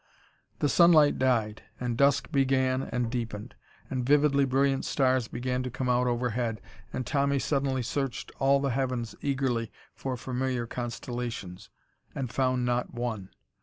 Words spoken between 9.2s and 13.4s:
eagerly for familiar constellations. And found not one.